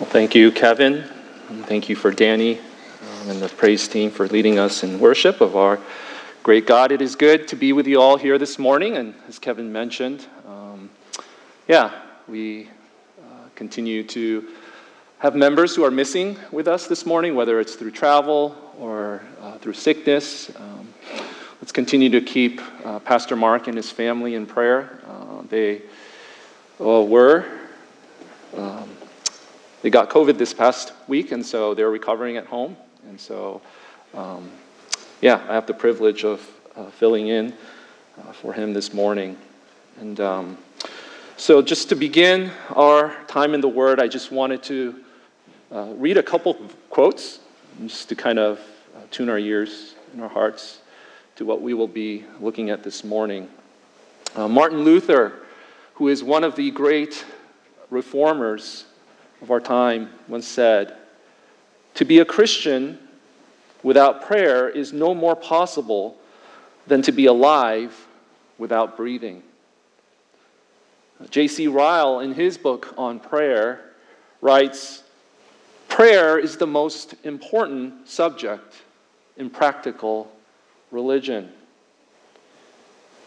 [0.00, 1.04] Well, thank you, Kevin.
[1.50, 5.42] And thank you for Danny um, and the praise team for leading us in worship
[5.42, 5.78] of our
[6.42, 6.90] great God.
[6.90, 8.96] It is good to be with you all here this morning.
[8.96, 10.88] And as Kevin mentioned, um,
[11.68, 12.70] yeah, we
[13.20, 14.48] uh, continue to
[15.18, 19.58] have members who are missing with us this morning, whether it's through travel or uh,
[19.58, 20.50] through sickness.
[20.56, 20.94] Um,
[21.60, 24.98] let's continue to keep uh, Pastor Mark and his family in prayer.
[25.06, 25.82] Uh, they
[26.78, 27.44] were.
[28.56, 28.88] Um,
[29.82, 32.76] they got COVID this past week, and so they're recovering at home.
[33.08, 33.62] And so,
[34.14, 34.50] um,
[35.22, 37.54] yeah, I have the privilege of uh, filling in
[38.18, 39.38] uh, for him this morning.
[39.98, 40.58] And um,
[41.38, 44.96] so, just to begin our time in the Word, I just wanted to
[45.72, 46.54] uh, read a couple
[46.90, 47.40] quotes
[47.86, 48.58] just to kind of
[48.94, 50.80] uh, tune our ears and our hearts
[51.36, 53.48] to what we will be looking at this morning.
[54.36, 55.40] Uh, Martin Luther,
[55.94, 57.24] who is one of the great
[57.88, 58.84] reformers
[59.42, 60.96] of our time, once said,
[61.94, 62.98] To be a Christian
[63.82, 66.16] without prayer is no more possible
[66.86, 68.06] than to be alive
[68.58, 69.42] without breathing.
[71.30, 71.66] J.C.
[71.66, 73.80] Ryle, in his book on prayer,
[74.40, 75.02] writes
[75.88, 78.82] Prayer is the most important subject
[79.36, 80.30] in practical
[80.90, 81.50] religion.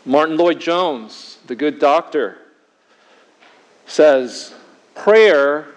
[0.06, 2.38] Martyn Lloyd-Jones, the good doctor,
[3.86, 4.54] says
[4.96, 5.73] prayer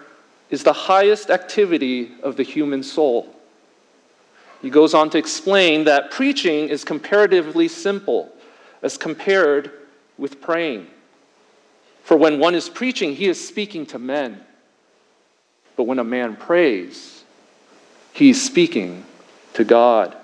[0.49, 3.33] is the highest activity of the human soul.
[4.61, 8.31] He goes on to explain that preaching is comparatively simple
[8.81, 9.71] as compared
[10.17, 10.87] with praying.
[12.03, 14.41] For when one is preaching, he is speaking to men.
[15.75, 17.23] But when a man prays,
[18.13, 19.03] he's speaking
[19.53, 20.15] to God.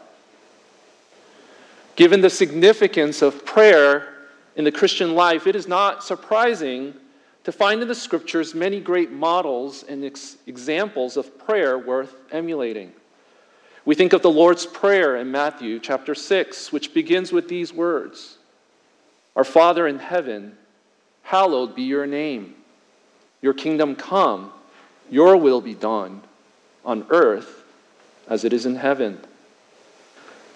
[1.95, 4.13] Given the significance of prayer
[4.55, 6.95] in the Christian life, it is not surprising
[7.43, 12.91] to find in the scriptures many great models and ex- examples of prayer worth emulating.
[13.85, 18.37] We think of the Lord's Prayer in Matthew chapter 6, which begins with these words
[19.35, 20.57] Our Father in heaven,
[21.23, 22.55] hallowed be your name.
[23.41, 24.53] Your kingdom come
[25.09, 26.21] your will be done
[26.83, 27.63] on earth
[28.27, 29.19] as it is in heaven.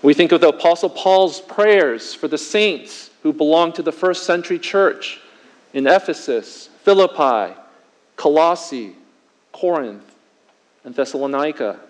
[0.02, 4.24] We think of the Apostle Paul's prayers for the saints who belonged to the first
[4.24, 5.20] century church
[5.74, 7.54] in Ephesus, Philippi,
[8.16, 8.96] Colossae,
[9.52, 10.16] Corinth,
[10.86, 11.82] and Thessalonica.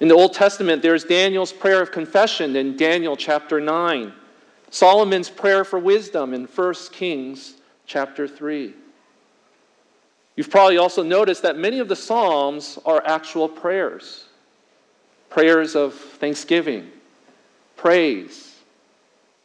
[0.00, 4.12] In the Old Testament, there's Daniel's prayer of confession in Daniel chapter 9,
[4.68, 7.54] Solomon's prayer for wisdom in 1 Kings
[7.86, 8.74] chapter 3.
[10.34, 14.24] You've probably also noticed that many of the Psalms are actual prayers
[15.28, 16.90] prayers of thanksgiving,
[17.76, 18.56] praise,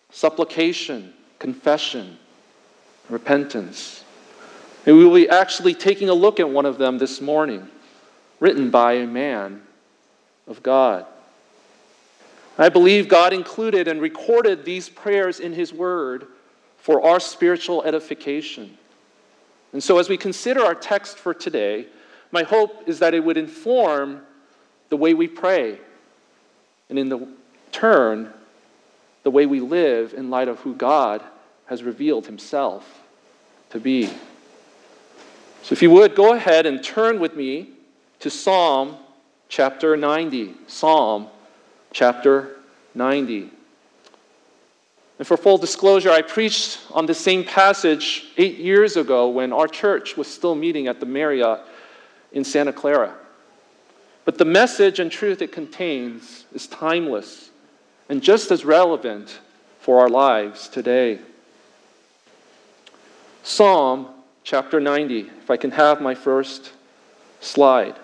[0.10, 2.18] supplication, confession,
[3.10, 4.05] repentance.
[4.86, 7.68] And we will be actually taking a look at one of them this morning,
[8.40, 9.64] written by a man
[10.48, 11.06] of God.
[12.58, 16.28] I believe God included and recorded these prayers in His Word
[16.78, 18.78] for our spiritual edification.
[19.74, 21.88] And so, as we consider our text for today,
[22.32, 24.22] my hope is that it would inform
[24.90, 25.80] the way we pray,
[26.90, 27.28] and in the
[27.72, 28.32] turn,
[29.24, 31.24] the way we live in light of who God
[31.66, 33.02] has revealed himself
[33.72, 34.10] to be.
[35.66, 37.72] So, if you would, go ahead and turn with me
[38.20, 38.98] to Psalm
[39.50, 40.54] chapter 90.
[40.68, 41.28] Psalm
[41.92, 42.58] chapter
[42.94, 43.50] 90.
[45.18, 49.68] And for full disclosure, I preached on the same passage eight years ago when our
[49.68, 51.62] church was still meeting at the Marriott
[52.32, 53.16] in Santa Clara.
[54.24, 57.50] But the message and truth it contains is timeless
[58.08, 59.40] and just as relevant
[59.80, 61.22] for our lives today.
[63.42, 64.10] Psalm
[64.46, 66.72] chapter 90, if I can have my first
[67.42, 67.96] slide.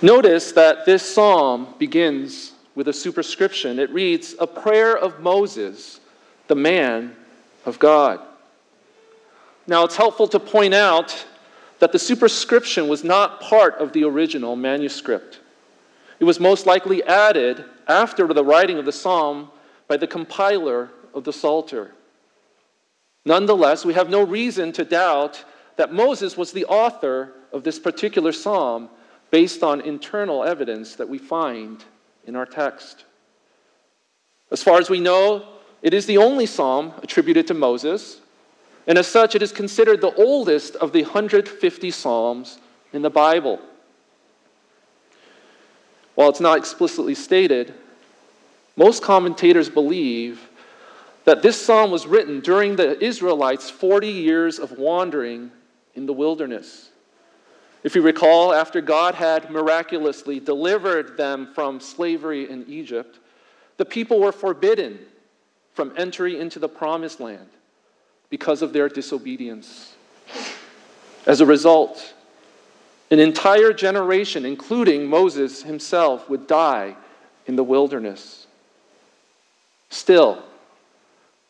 [0.00, 3.80] Notice that this psalm begins with a superscription.
[3.80, 5.98] It reads, A prayer of Moses,
[6.46, 7.16] the man
[7.66, 8.20] of God.
[9.66, 11.26] Now, it's helpful to point out
[11.80, 15.40] that the superscription was not part of the original manuscript.
[16.20, 19.50] It was most likely added after the writing of the psalm
[19.88, 21.92] by the compiler of the Psalter.
[23.24, 25.44] Nonetheless, we have no reason to doubt
[25.76, 28.88] that Moses was the author of this particular psalm
[29.30, 31.84] based on internal evidence that we find
[32.26, 33.04] in our text.
[34.50, 35.46] As far as we know,
[35.82, 38.20] it is the only psalm attributed to Moses,
[38.86, 42.58] and as such, it is considered the oldest of the 150 psalms
[42.92, 43.60] in the Bible.
[46.14, 47.74] While it's not explicitly stated,
[48.76, 50.47] most commentators believe
[51.28, 55.50] that this psalm was written during the Israelites' 40 years of wandering
[55.94, 56.88] in the wilderness.
[57.82, 63.18] If you recall, after God had miraculously delivered them from slavery in Egypt,
[63.76, 65.00] the people were forbidden
[65.74, 67.50] from entry into the promised land
[68.30, 69.96] because of their disobedience.
[71.26, 72.14] As a result,
[73.10, 76.96] an entire generation, including Moses himself, would die
[77.44, 78.46] in the wilderness.
[79.90, 80.42] Still,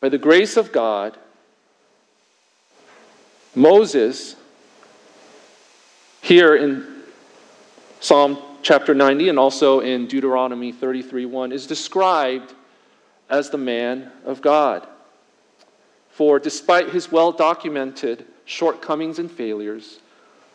[0.01, 1.17] by the grace of God,
[3.53, 4.35] Moses,
[6.21, 7.03] here in
[7.99, 12.53] Psalm chapter 90 and also in Deuteronomy 33 1, is described
[13.29, 14.87] as the man of God.
[16.11, 19.99] For despite his well documented shortcomings and failures,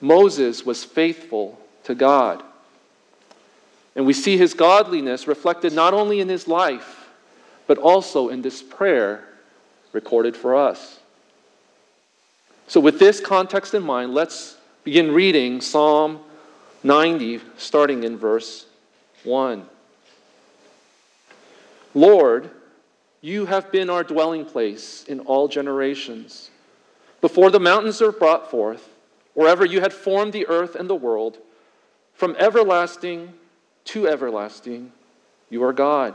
[0.00, 2.42] Moses was faithful to God.
[3.96, 7.08] And we see his godliness reflected not only in his life,
[7.66, 9.24] but also in this prayer
[9.94, 10.98] recorded for us.
[12.66, 16.20] So, with this context in mind, let's begin reading Psalm
[16.82, 18.66] 90, starting in verse
[19.22, 19.66] 1.
[21.94, 22.50] Lord,
[23.20, 26.50] you have been our dwelling place in all generations.
[27.20, 28.90] Before the mountains are brought forth,
[29.32, 31.38] wherever you had formed the earth and the world,
[32.14, 33.32] from everlasting
[33.86, 34.92] to everlasting,
[35.48, 36.14] you are God.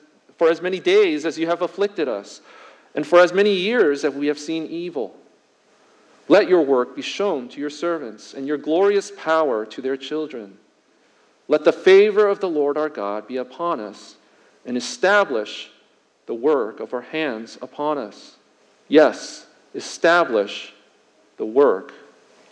[0.41, 2.41] for as many days as you have afflicted us,
[2.95, 5.15] and for as many years as we have seen evil.
[6.27, 10.57] Let your work be shown to your servants, and your glorious power to their children.
[11.47, 14.15] Let the favor of the Lord our God be upon us,
[14.65, 15.69] and establish
[16.25, 18.37] the work of our hands upon us.
[18.87, 19.45] Yes,
[19.75, 20.73] establish
[21.37, 21.93] the work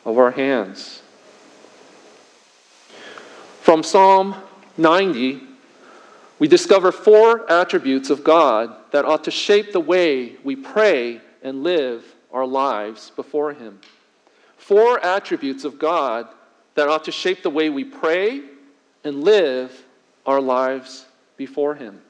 [0.06, 1.02] of our hands.
[3.62, 4.36] From Psalm
[4.78, 5.49] 90,
[6.40, 11.64] we discover four attributes of God that ought to shape the way we pray and
[11.64, 13.80] live our lives before Him.
[14.58, 16.28] Four attributes of God
[16.76, 18.42] that ought to shape the way we pray
[19.04, 19.84] and live
[20.26, 21.06] our lives
[21.36, 22.02] before Him.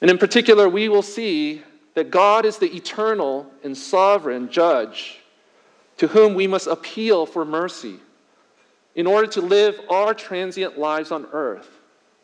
[0.00, 1.62] And in particular, we will see
[1.94, 5.20] that God is the eternal and sovereign judge
[5.98, 7.96] to whom we must appeal for mercy
[8.96, 11.79] in order to live our transient lives on earth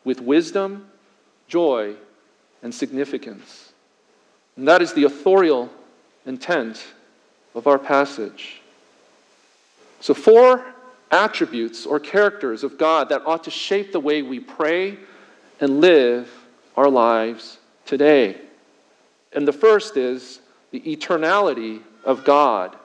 [0.07, 0.87] with wisdom,
[1.49, 1.93] joy,
[2.63, 3.73] and significance.
[4.55, 5.69] And that is the authorial
[6.25, 6.81] intent
[7.53, 8.61] of our passage.
[9.99, 10.63] So, four
[11.11, 14.97] attributes or characters of God that ought to shape the way we pray
[15.59, 16.31] and live
[16.77, 18.39] our lives today.
[19.33, 20.39] And the first is
[20.71, 22.77] the eternality of God.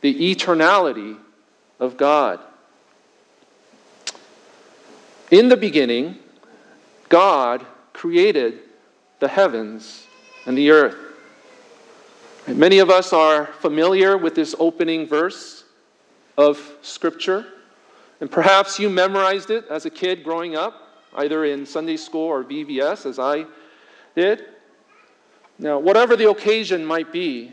[0.00, 1.18] The eternality
[1.80, 2.38] of God.
[5.32, 6.18] In the beginning,
[7.08, 8.60] God created
[9.20, 10.06] the heavens
[10.46, 10.96] and the earth.
[12.46, 15.64] Many of us are familiar with this opening verse
[16.36, 17.46] of Scripture,
[18.20, 22.44] and perhaps you memorized it as a kid growing up, either in Sunday school or
[22.44, 23.44] VBS, as I
[24.14, 24.46] did.
[25.58, 27.52] Now, whatever the occasion might be,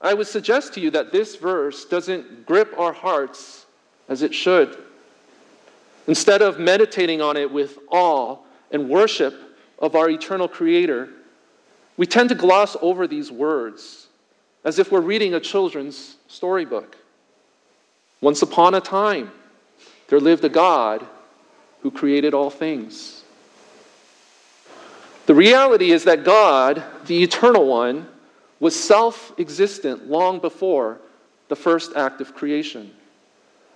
[0.00, 3.66] I would suggest to you that this verse doesn't grip our hearts
[4.08, 4.78] as it should.
[6.06, 8.38] Instead of meditating on it with awe
[8.70, 9.34] and worship
[9.78, 11.08] of our eternal Creator,
[11.96, 14.06] we tend to gloss over these words
[14.64, 16.96] as if we're reading a children's storybook.
[18.20, 19.30] Once upon a time,
[20.08, 21.06] there lived a God
[21.82, 23.22] who created all things.
[25.26, 28.08] The reality is that God, the eternal one,
[28.60, 30.98] was self existent long before
[31.48, 32.90] the first act of creation,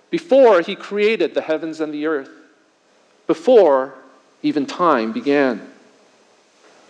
[0.09, 2.29] before he created the heavens and the earth,
[3.27, 3.93] before
[4.43, 5.67] even time began.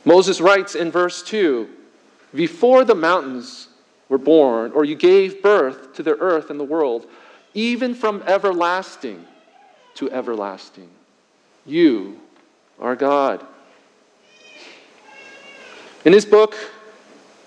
[0.04, 1.70] Moses writes in verse 2
[2.36, 3.70] Before the mountains
[4.10, 7.06] were born, or you gave birth to the earth and the world,
[7.54, 9.26] even from everlasting
[9.96, 10.90] to everlasting,
[11.66, 12.20] you
[12.80, 13.46] are God.
[16.04, 16.56] In his book,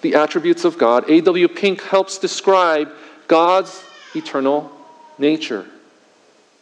[0.00, 1.48] The Attributes of God, A.W.
[1.48, 2.90] Pink helps describe
[3.28, 3.84] God's
[4.14, 4.70] eternal
[5.18, 5.66] nature.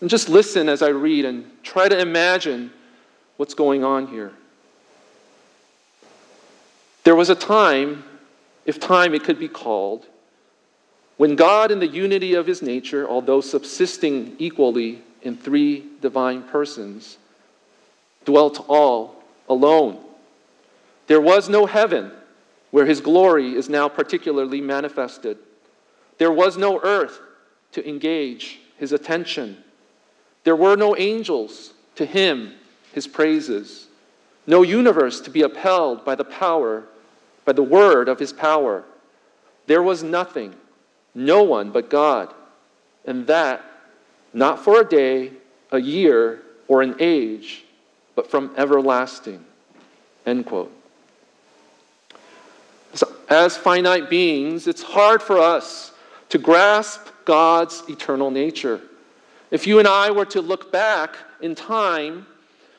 [0.01, 2.73] And just listen as I read and try to imagine
[3.37, 4.33] what's going on here.
[7.05, 8.05] There was a time,
[8.65, 10.07] if time it could be called,
[11.17, 17.19] when God, in the unity of his nature, although subsisting equally in three divine persons,
[18.25, 20.03] dwelt all alone.
[21.07, 22.11] There was no heaven
[22.71, 25.39] where his glory is now particularly manifested.
[26.19, 27.21] There was no earth
[27.73, 29.63] to engage his attention.
[30.43, 32.55] There were no angels to hymn
[32.95, 33.89] his praises,
[34.47, 36.85] no universe to be upheld by the power
[37.45, 38.85] by the word of his power.
[39.67, 40.55] There was nothing,
[41.15, 42.33] no one but God,
[43.05, 43.65] and that
[44.33, 45.33] not for a day,
[45.71, 47.65] a year, or an age,
[48.15, 49.45] but from everlasting.
[50.27, 50.73] End quote.
[52.95, 55.93] So, as finite beings, it's hard for us
[56.31, 58.81] to grasp God's eternal nature.
[59.51, 62.27] If you and I were to look back in time,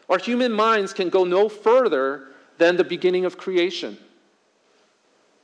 [0.09, 3.97] our human minds can go no further than the beginning of creation.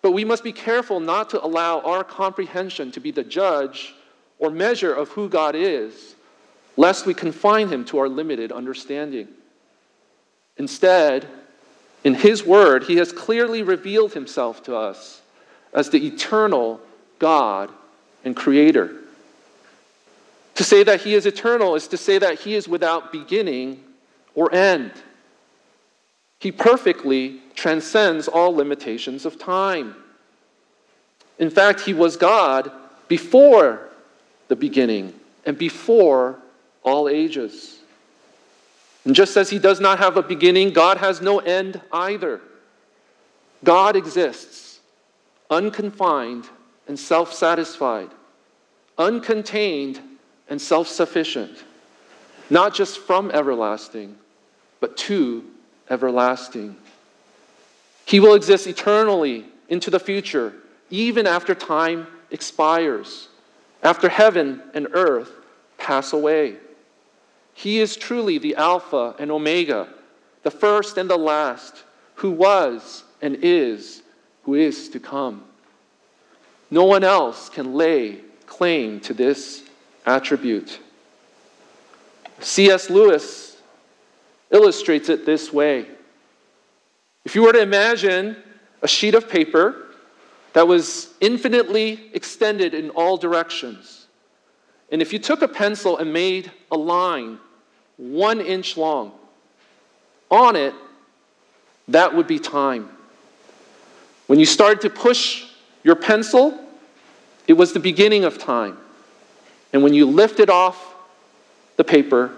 [0.01, 3.94] But we must be careful not to allow our comprehension to be the judge
[4.39, 6.15] or measure of who God is,
[6.77, 9.27] lest we confine him to our limited understanding.
[10.58, 11.27] Instead,
[12.03, 15.22] in his word, he has clearly revealed himself to us
[15.74, 16.80] as the eternal
[17.20, 17.72] God
[18.25, 18.96] and creator.
[20.56, 23.84] To say that he is eternal is to say that he is without beginning
[24.35, 24.91] or end.
[26.39, 29.95] He perfectly transcends all limitations of time.
[31.38, 32.71] In fact, he was God
[33.07, 33.89] before
[34.47, 35.13] the beginning
[35.45, 36.39] and before
[36.83, 37.79] all ages.
[39.05, 42.41] And just as he does not have a beginning, God has no end either.
[43.63, 44.79] God exists,
[45.50, 46.50] unconfined
[46.88, 48.09] and self satisfied,
[48.97, 50.00] uncontained
[50.50, 51.63] and self sufficient,
[52.51, 54.13] not just from everlasting,
[54.81, 55.43] but to
[55.89, 56.75] everlasting.
[58.05, 60.53] He will exist eternally into the future,
[60.89, 63.29] even after time expires,
[63.81, 65.31] after heaven and earth
[65.77, 66.58] pass away.
[67.53, 69.88] He is truly the Alpha and Omega,
[70.43, 71.84] the first and the last,
[72.15, 74.03] who was and is,
[74.43, 75.46] who is to come.
[76.70, 79.63] No one else can lay claim to this
[80.05, 80.79] attribute.
[82.41, 82.89] C.S.
[82.89, 83.57] Lewis
[84.50, 85.88] illustrates it this way.
[87.24, 88.36] If you were to imagine
[88.81, 89.88] a sheet of paper
[90.53, 94.07] that was infinitely extended in all directions,
[94.91, 97.39] and if you took a pencil and made a line
[97.98, 99.13] one inch long,
[100.29, 100.74] on it,
[101.88, 102.89] that would be time.
[104.27, 105.45] When you started to push
[105.83, 106.57] your pencil,
[107.48, 108.77] it was the beginning of time.
[109.74, 110.90] And when you lifted it off
[111.81, 112.31] the paper,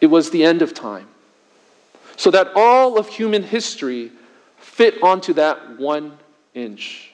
[0.00, 1.06] it was the end of time
[2.16, 4.10] so that all of human history
[4.56, 6.16] fit onto that one
[6.54, 7.12] inch.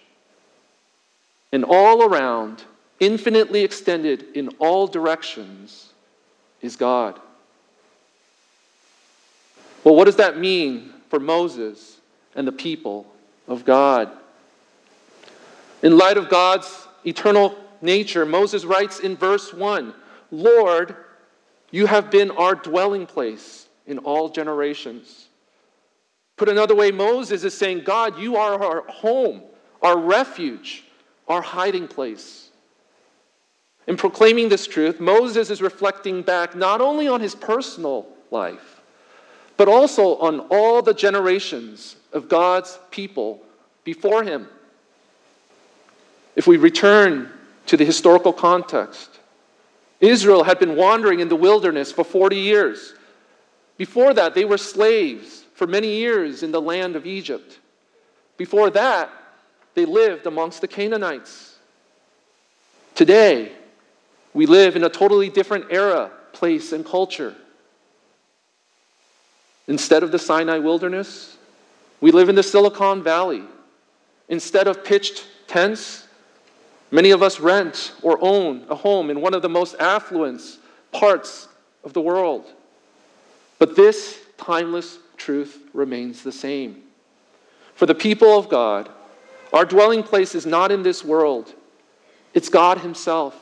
[1.50, 2.62] And all around,
[3.00, 5.92] infinitely extended in all directions,
[6.60, 7.18] is God.
[9.82, 11.98] Well, what does that mean for Moses
[12.36, 13.04] and the people
[13.48, 14.12] of God?
[15.82, 19.92] In light of God's eternal nature, Moses writes in verse 1
[20.32, 20.96] Lord,
[21.72, 25.26] you have been our dwelling place in all generations.
[26.36, 29.42] Put another way, Moses is saying, God, you are our home,
[29.82, 30.84] our refuge,
[31.26, 32.50] our hiding place.
[33.86, 38.80] In proclaiming this truth, Moses is reflecting back not only on his personal life,
[39.56, 43.42] but also on all the generations of God's people
[43.84, 44.48] before him.
[46.36, 47.30] If we return
[47.66, 49.11] to the historical context,
[50.02, 52.92] Israel had been wandering in the wilderness for 40 years.
[53.78, 57.60] Before that, they were slaves for many years in the land of Egypt.
[58.36, 59.10] Before that,
[59.74, 61.56] they lived amongst the Canaanites.
[62.96, 63.52] Today,
[64.34, 67.34] we live in a totally different era, place, and culture.
[69.68, 71.36] Instead of the Sinai wilderness,
[72.00, 73.44] we live in the Silicon Valley.
[74.28, 76.08] Instead of pitched tents,
[76.92, 80.40] many of us rent or own a home in one of the most affluent
[80.92, 81.48] parts
[81.82, 82.46] of the world.
[83.58, 86.82] But this timeless truth remains the same.
[87.74, 88.88] For the people of God,
[89.52, 91.52] our dwelling place is not in this world,
[92.34, 93.38] it's God Himself,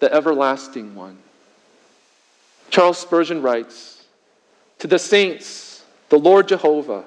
[0.00, 1.18] the everlasting one.
[2.70, 4.04] Charles Spurgeon writes
[4.80, 7.04] To the saints, the Lord Jehovah,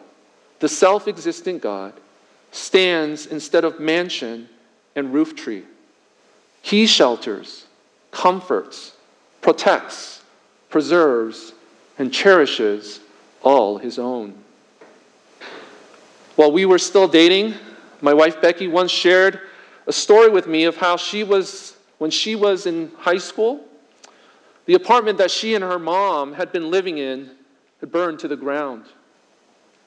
[0.59, 1.93] the self existent God,
[2.51, 4.47] stands instead of mansion
[4.97, 5.63] and roof tree.
[6.63, 7.67] He shelters,
[8.09, 8.93] comforts,
[9.41, 10.23] protects,
[10.69, 11.53] preserves,
[11.99, 12.99] and cherishes
[13.43, 14.33] all his own.
[16.35, 17.53] While we were still dating,
[18.01, 19.39] my wife Becky once shared
[19.85, 23.63] a story with me of how she was, when she was in high school,
[24.65, 27.29] the apartment that she and her mom had been living in
[27.81, 28.85] had burned to the ground.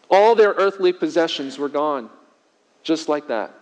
[0.09, 2.09] All their earthly possessions were gone,
[2.85, 3.53] just like that.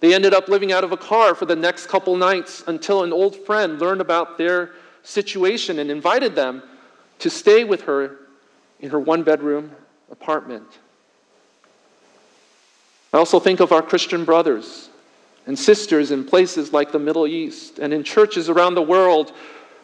[0.00, 3.12] They ended up living out of a car for the next couple nights until an
[3.12, 4.72] old friend learned about their
[5.02, 6.62] situation and invited them
[7.20, 8.16] to stay with her
[8.80, 9.70] in her one bedroom
[10.10, 10.66] apartment.
[13.12, 14.90] I also think of our Christian brothers
[15.46, 19.32] and sisters in places like the Middle East and in churches around the world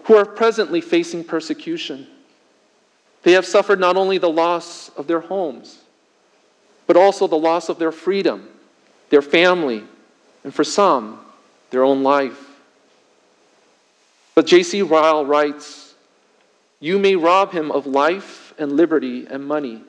[0.05, 2.07] who are presently facing persecution.
[3.23, 5.79] They have suffered not only the loss of their homes,
[6.87, 8.49] but also the loss of their freedom,
[9.11, 9.85] their family,
[10.45, 11.21] and for some,
[11.71, 12.39] their own life.
[14.35, 14.83] But J.C.
[14.83, 15.95] Ryle writes
[16.81, 19.83] You may rob him of life and liberty and money.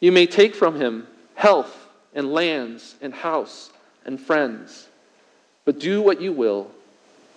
[0.00, 3.70] You may take from him health and lands and house
[4.04, 4.88] and friends.
[5.64, 6.70] But do what you will,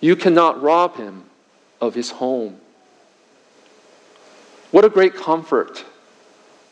[0.00, 1.24] you cannot rob him
[1.80, 2.60] of his home.
[4.70, 5.84] What a great comfort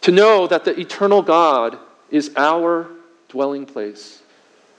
[0.02, 1.78] to know that the eternal God
[2.10, 2.88] is our
[3.28, 4.22] dwelling place,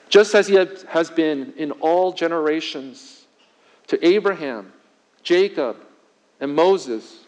[0.10, 0.56] just as he
[0.90, 3.26] has been in all generations
[3.88, 4.72] to Abraham,
[5.24, 5.78] Jacob,
[6.40, 7.26] and Moses,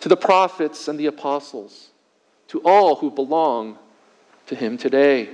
[0.00, 1.90] to the prophets and the apostles,
[2.48, 3.78] to all who belong
[4.46, 5.28] to him today.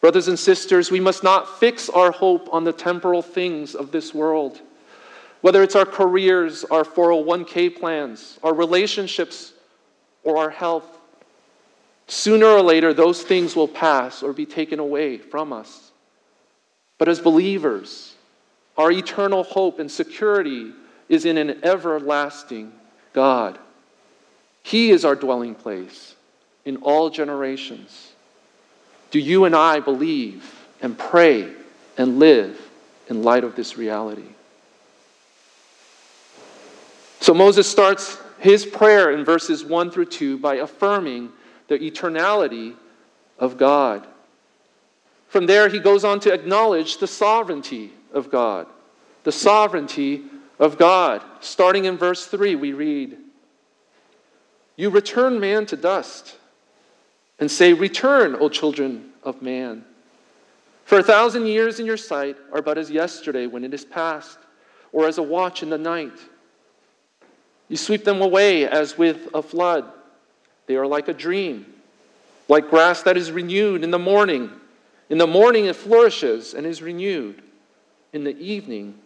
[0.00, 4.14] Brothers and sisters, we must not fix our hope on the temporal things of this
[4.14, 4.60] world.
[5.40, 9.52] Whether it's our careers, our 401k plans, our relationships,
[10.22, 10.93] or our health,
[12.06, 15.90] sooner or later those things will pass or be taken away from us.
[16.98, 18.14] But as believers,
[18.76, 20.72] our eternal hope and security
[21.08, 22.72] is in an everlasting
[23.12, 23.58] God.
[24.62, 26.14] He is our dwelling place
[26.64, 28.12] in all generations.
[29.10, 31.52] Do you and I believe and pray
[31.96, 32.60] and live
[33.08, 34.28] in light of this reality?
[37.20, 41.30] So Moses starts his prayer in verses 1 through 2 by affirming
[41.68, 42.74] the eternality
[43.38, 44.06] of God.
[45.28, 48.66] From there, he goes on to acknowledge the sovereignty of God.
[49.24, 50.22] The sovereignty
[50.58, 51.22] of God.
[51.40, 53.16] Starting in verse 3, we read,
[54.76, 56.36] You return man to dust
[57.38, 59.84] and say, Return, O children of man.
[60.84, 64.38] For a thousand years in your sight are but as yesterday when it is past,
[64.92, 66.16] or as a watch in the night.
[67.68, 69.90] You sweep them away as with a flood.
[70.66, 71.66] They are like a dream,
[72.48, 74.50] like grass that is renewed in the morning.
[75.10, 77.42] In the morning it flourishes and is renewed.
[78.12, 78.98] In the evening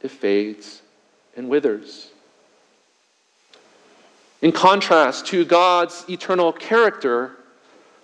[0.00, 0.82] it fades
[1.36, 2.10] and withers.
[4.42, 7.32] In contrast to God's eternal character,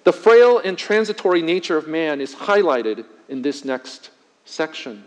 [0.04, 4.10] the frail and transitory nature of man is highlighted in this next
[4.44, 5.04] section.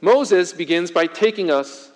[0.00, 1.90] Moses begins by taking us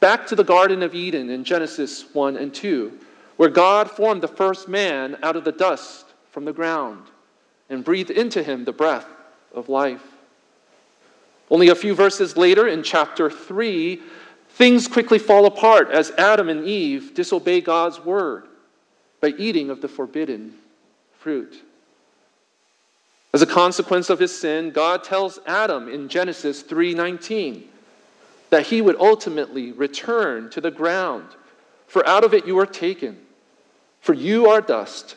[0.00, 2.98] back to the Garden of Eden in Genesis 1 and 2,
[3.36, 7.04] where God formed the first man out of the dust from the ground
[7.68, 9.06] and breathed into him the breath
[9.54, 10.02] of life.
[11.50, 14.00] Only a few verses later, in chapter 3,
[14.50, 18.44] things quickly fall apart as Adam and Eve disobey God's word
[19.20, 20.54] by eating of the forbidden
[21.18, 21.62] fruit.
[23.34, 27.68] As a consequence of his sin, God tells Adam in Genesis 3:19
[28.50, 31.28] that he would ultimately return to the ground,
[31.92, 33.18] for out of it you are taken.
[34.00, 35.14] For you are dust,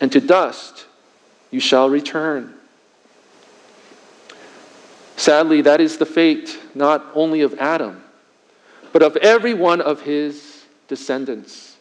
[0.00, 0.86] and to dust
[1.50, 2.54] you shall return.
[5.16, 8.02] Sadly, that is the fate not only of Adam,
[8.90, 11.76] but of every one of his descendants.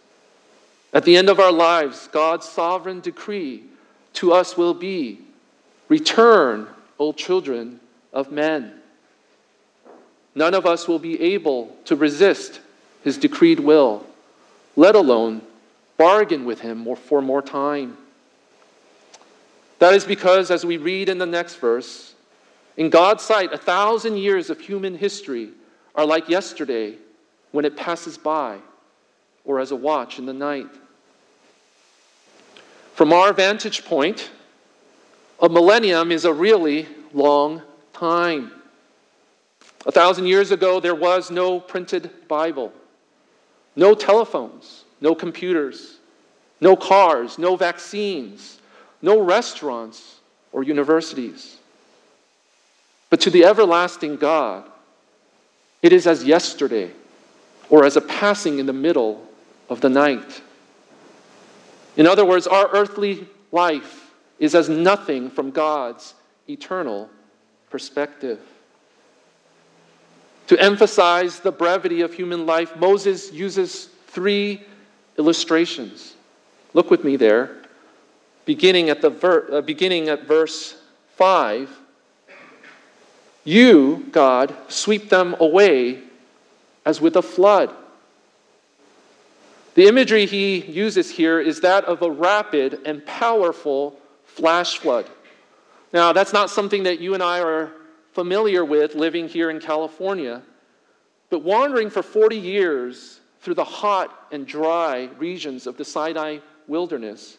[0.93, 3.63] At the end of our lives, God's sovereign decree
[4.15, 5.21] to us will be
[5.87, 6.67] return,
[6.99, 7.79] O children
[8.11, 8.73] of men.
[10.35, 12.59] None of us will be able to resist
[13.05, 14.05] his decreed will.
[14.77, 15.41] Let alone
[15.97, 17.97] bargain with him for more time.
[19.79, 22.13] That is because, as we read in the next verse,
[22.77, 25.49] in God's sight, a thousand years of human history
[25.95, 26.95] are like yesterday
[27.51, 28.59] when it passes by,
[29.43, 30.69] or as a watch in the night.
[32.93, 34.29] From our vantage point,
[35.39, 37.61] a millennium is a really long
[37.93, 38.51] time.
[39.85, 42.73] A thousand years ago, there was no printed Bible,
[43.77, 45.97] no telephones, no computers,
[46.59, 48.59] no cars, no vaccines,
[49.01, 50.19] no restaurants
[50.51, 51.57] or universities.
[53.09, 54.65] But to the everlasting God,
[55.81, 56.91] it is as yesterday
[57.69, 59.23] or as a passing in the middle
[59.69, 60.41] of the night.
[61.95, 66.15] In other words, our earthly life is as nothing from God's
[66.49, 67.09] eternal
[67.69, 68.39] perspective.
[70.47, 74.61] To emphasize the brevity of human life, Moses uses three
[75.17, 76.15] illustrations.
[76.73, 77.57] Look with me there.
[78.45, 80.79] Beginning at, the ver- uh, beginning at verse
[81.15, 81.69] 5,
[83.43, 86.01] you, God, sweep them away
[86.85, 87.73] as with a flood.
[89.75, 95.09] The imagery he uses here is that of a rapid and powerful flash flood.
[95.93, 97.71] Now, that's not something that you and I are
[98.17, 100.41] familiar with living here in California,
[101.29, 107.37] but wandering for 40 years through the hot and dry regions of the Sinai wilderness,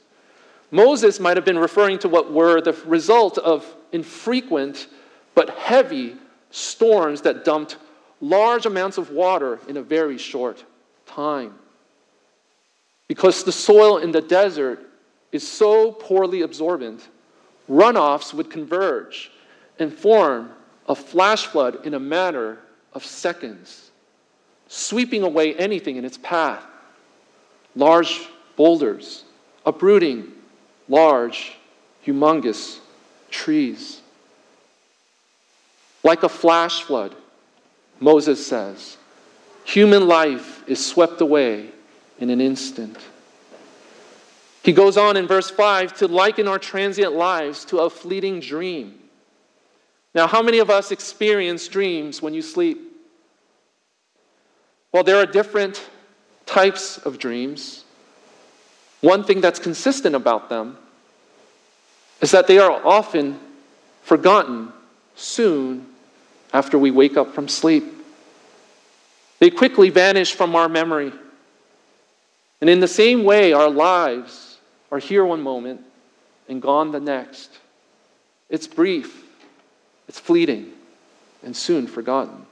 [0.71, 4.87] Moses might have been referring to what were the result of infrequent
[5.35, 6.15] but heavy
[6.53, 7.77] storms that dumped
[8.21, 10.65] large amounts of water in a very short
[11.07, 11.55] time.
[13.09, 14.79] Because the soil in the desert
[15.33, 17.09] is so poorly absorbent,
[17.69, 19.33] runoffs would converge
[19.81, 20.53] and form
[20.89, 22.59] a flash flood in a matter
[22.95, 23.91] of seconds
[24.69, 26.65] sweeping away anything in its path.
[27.77, 29.25] Large boulders,
[29.65, 30.33] uprooting
[30.89, 31.57] large,
[32.07, 32.79] humongous
[33.31, 34.01] trees.
[36.03, 37.15] Like a flash flood,
[38.01, 38.97] Moses says,
[39.65, 41.69] human life is swept away
[42.19, 42.97] in an instant.
[44.63, 48.98] He goes on in verse 5 to liken our transient lives to a fleeting dream.
[50.15, 52.81] Now, how many of us experience dreams when you sleep?
[54.93, 55.89] Well, there are different
[56.47, 57.85] types of dreams.
[59.01, 60.79] One thing that's consistent about them
[62.21, 63.39] is that they are often
[64.03, 64.73] forgotten
[65.15, 65.87] soon
[66.53, 67.85] after we wake up from sleep.
[69.39, 71.13] They quickly vanish from our memory.
[72.61, 74.59] And in the same way, our lives
[74.91, 75.83] are here one moment
[76.49, 77.57] and gone the next.
[78.49, 79.28] It's brief,
[80.09, 80.73] it's fleeting,
[81.43, 82.47] and soon forgotten.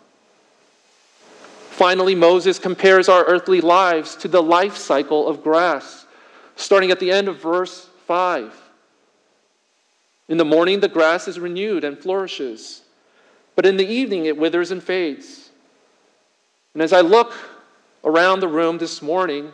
[1.71, 6.07] Finally, Moses compares our earthly lives to the life cycle of grass,
[6.55, 8.55] starting at the end of verse 5.
[10.29, 12.83] In the morning, the grass is renewed and flourishes,
[13.55, 15.51] but in the evening, it withers and fades.
[16.75, 17.33] And as I look
[18.05, 19.51] around the room this morning,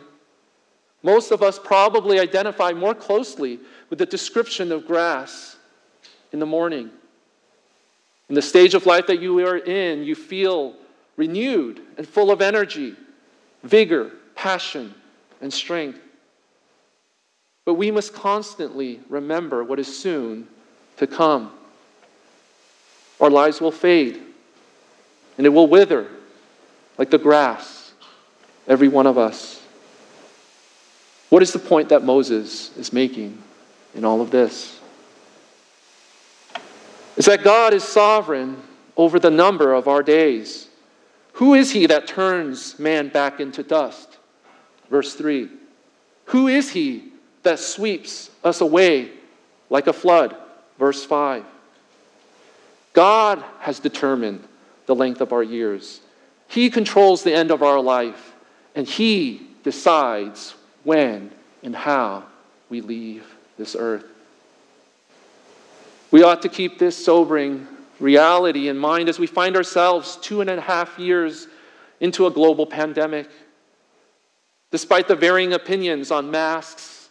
[1.03, 5.57] most of us probably identify more closely with the description of grass
[6.31, 6.89] in the morning.
[8.29, 10.75] In the stage of life that you are in, you feel
[11.17, 12.95] renewed and full of energy,
[13.63, 14.93] vigor, passion,
[15.41, 15.99] and strength.
[17.65, 20.47] But we must constantly remember what is soon
[20.97, 21.51] to come.
[23.21, 24.21] Our lives will fade,
[25.37, 26.07] and it will wither
[26.97, 27.93] like the grass,
[28.67, 29.61] every one of us.
[31.29, 33.41] What is the point that Moses is making
[33.95, 34.79] in all of this?
[37.15, 38.61] Is that God is sovereign
[38.97, 40.67] over the number of our days.
[41.33, 44.17] Who is he that turns man back into dust?
[44.89, 45.49] Verse 3.
[46.25, 47.11] Who is he
[47.43, 49.11] that sweeps us away
[49.69, 50.35] like a flood?
[50.77, 51.43] Verse 5.
[52.93, 54.43] God has determined
[54.85, 56.01] the length of our years.
[56.47, 58.33] He controls the end of our life,
[58.75, 61.31] and He decides when
[61.63, 62.23] and how
[62.69, 63.25] we leave
[63.57, 64.05] this earth.
[66.13, 67.67] We ought to keep this sobering
[67.99, 71.47] reality in mind as we find ourselves two and a half years
[72.01, 73.27] into a global pandemic.
[74.69, 77.09] Despite the varying opinions on masks,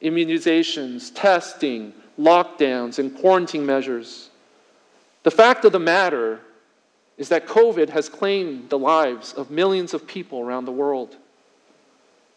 [0.00, 4.30] immunizations, testing, lockdowns, and quarantine measures,
[5.24, 6.38] the fact of the matter
[7.18, 11.16] is that COVID has claimed the lives of millions of people around the world.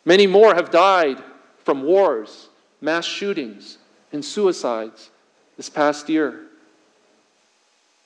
[0.04, 1.22] Many more have died
[1.64, 2.50] from wars,
[2.82, 3.78] mass shootings,
[4.12, 5.12] and suicides
[5.58, 6.40] this past year.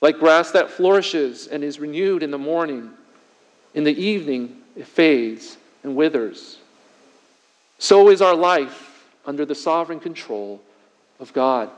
[0.00, 2.90] Like grass that flourishes and is renewed in the morning,
[3.74, 6.58] in the evening it fades and withers.
[7.78, 10.60] So is our life under the sovereign control
[11.20, 11.70] of God.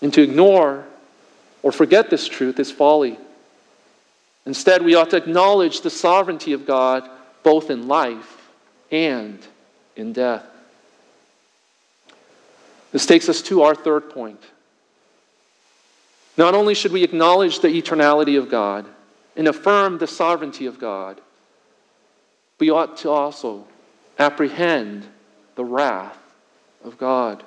[0.00, 0.86] And to ignore
[1.62, 3.18] or forget this truth is folly.
[4.46, 7.08] Instead, we ought to acknowledge the sovereignty of God
[7.42, 8.48] both in life
[8.90, 9.38] and
[9.96, 10.44] in death.
[12.92, 14.42] This takes us to our third point.
[16.36, 18.86] Not only should we acknowledge the eternality of God
[19.36, 21.20] and affirm the sovereignty of God,
[22.58, 23.66] we ought to also
[24.18, 25.06] apprehend
[25.54, 26.18] the wrath
[26.84, 27.42] of God.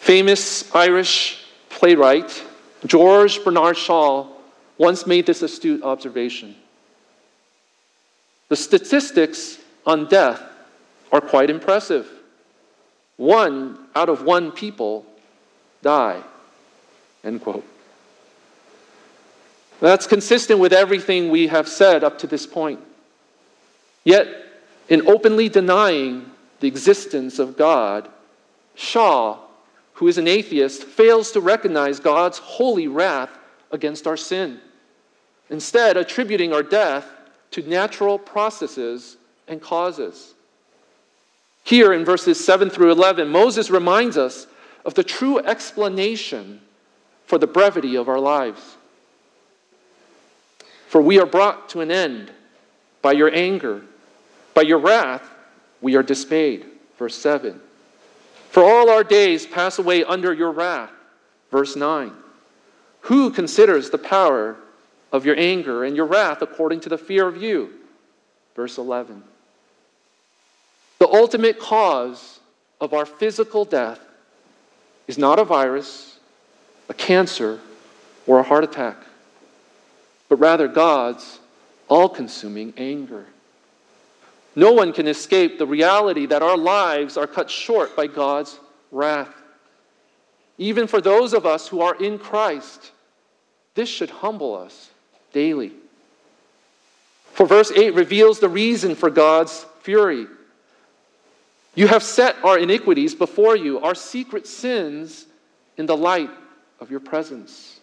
[0.00, 2.44] Famous Irish playwright
[2.86, 4.28] George Bernard Shaw
[4.76, 6.54] once made this astute observation.
[8.48, 10.42] The statistics on death
[11.14, 12.10] are quite impressive.
[13.16, 15.06] One out of one people
[15.80, 16.20] die.
[17.22, 17.64] End quote.
[19.80, 22.80] That's consistent with everything we have said up to this point.
[24.02, 24.26] Yet,
[24.88, 28.08] in openly denying the existence of God,
[28.74, 29.38] Shaw
[29.94, 33.30] who is an atheist, fails to recognize God's holy wrath
[33.70, 34.60] against our sin,
[35.48, 37.06] instead, attributing our death
[37.52, 40.33] to natural processes and causes.
[41.64, 44.46] Here in verses 7 through 11, Moses reminds us
[44.84, 46.60] of the true explanation
[47.24, 48.76] for the brevity of our lives.
[50.88, 52.30] For we are brought to an end
[53.00, 53.82] by your anger,
[54.52, 55.28] by your wrath,
[55.80, 56.66] we are dismayed.
[56.98, 57.60] Verse 7.
[58.50, 60.92] For all our days pass away under your wrath.
[61.50, 62.12] Verse 9.
[63.00, 64.56] Who considers the power
[65.12, 67.70] of your anger and your wrath according to the fear of you?
[68.54, 69.22] Verse 11.
[71.04, 72.40] The ultimate cause
[72.80, 74.00] of our physical death
[75.06, 76.18] is not a virus,
[76.88, 77.60] a cancer,
[78.26, 78.96] or a heart attack,
[80.30, 81.40] but rather God's
[81.88, 83.26] all consuming anger.
[84.56, 88.58] No one can escape the reality that our lives are cut short by God's
[88.90, 89.42] wrath.
[90.56, 92.92] Even for those of us who are in Christ,
[93.74, 94.88] this should humble us
[95.34, 95.72] daily.
[97.34, 100.28] For verse 8 reveals the reason for God's fury.
[101.74, 105.26] You have set our iniquities before you, our secret sins
[105.76, 106.30] in the light
[106.80, 107.80] of your presence.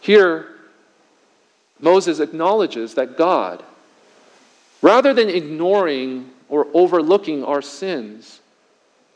[0.00, 0.48] Here,
[1.78, 3.62] Moses acknowledges that God
[4.82, 8.40] rather than ignoring or overlooking our sins,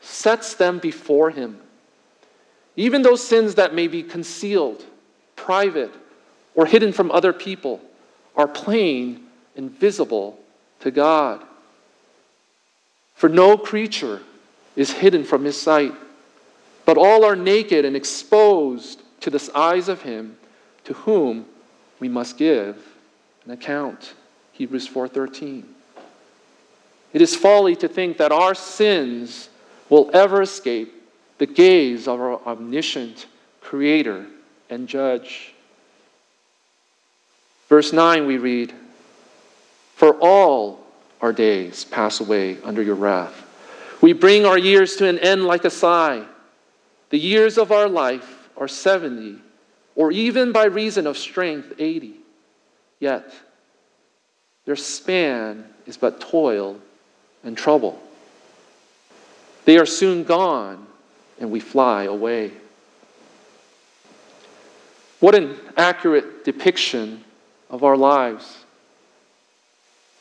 [0.01, 1.59] sets them before Him.
[2.75, 4.83] Even those sins that may be concealed,
[5.35, 5.93] private,
[6.55, 7.81] or hidden from other people
[8.35, 10.39] are plain and visible
[10.79, 11.41] to God.
[13.21, 14.19] For no creature
[14.75, 15.93] is hidden from His sight,
[16.85, 20.37] but all are naked and exposed to the eyes of Him
[20.85, 21.45] to whom
[21.99, 22.83] we must give
[23.45, 24.15] an account.
[24.53, 25.65] Hebrews 4:13.
[27.13, 29.49] It is folly to think that our sins
[29.87, 30.91] will ever escape
[31.37, 33.27] the gaze of our omniscient
[33.61, 34.25] creator
[34.67, 35.53] and judge.
[37.69, 38.73] Verse 9 we read,
[39.95, 40.80] "For all
[41.21, 43.47] our days pass away under your wrath.
[44.01, 46.25] We bring our years to an end like a sigh.
[47.11, 49.37] The years of our life are 70,
[49.95, 52.15] or even by reason of strength 80.
[52.99, 53.31] Yet
[54.65, 56.79] their span is but toil
[57.43, 58.01] and trouble.
[59.65, 60.87] They are soon gone,
[61.39, 62.51] and we fly away.
[65.19, 67.23] What an accurate depiction
[67.69, 68.60] of our lives.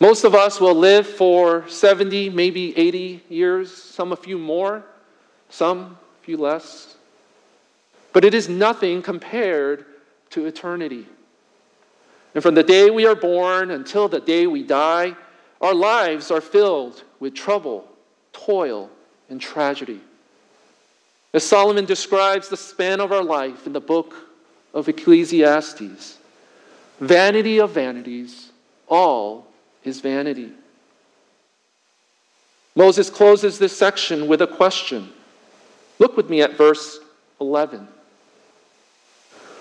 [0.00, 4.82] Most of us will live for 70, maybe 80 years, some a few more,
[5.50, 6.96] some a few less.
[8.14, 9.84] But it is nothing compared
[10.30, 11.06] to eternity.
[12.34, 15.14] And from the day we are born until the day we die,
[15.60, 17.86] our lives are filled with trouble,
[18.32, 18.88] toil,
[19.28, 20.00] and tragedy.
[21.34, 24.14] As Solomon describes the span of our life in the book
[24.72, 26.16] of Ecclesiastes,
[27.00, 28.50] vanity of vanities,
[28.88, 29.49] all
[29.84, 30.52] is vanity.
[32.74, 35.10] Moses closes this section with a question.
[35.98, 36.98] Look with me at verse
[37.40, 37.88] 11.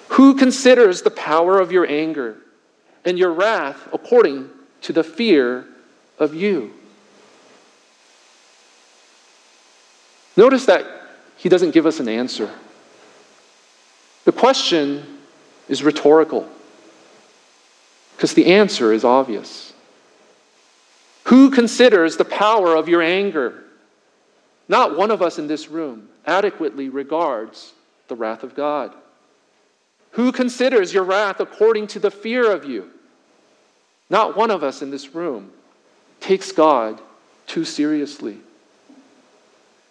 [0.10, 2.38] Who considers the power of your anger?
[3.05, 4.49] and your wrath according
[4.82, 5.65] to the fear
[6.17, 6.73] of you.
[10.36, 10.86] Notice that
[11.38, 12.49] he doesn't give us an answer.
[14.25, 15.19] The question
[15.67, 16.47] is rhetorical
[18.15, 19.68] because the answer is obvious.
[21.29, 23.63] Who considers the power of your anger?
[24.67, 27.73] Not one of us in this room adequately regards
[28.07, 28.93] the wrath of God.
[30.11, 32.91] Who considers your wrath according to the fear of you?
[34.09, 35.51] not one of us in this room
[36.19, 36.99] takes God
[37.47, 38.37] too seriously.